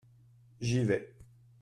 [0.61, 1.13] J'y vais.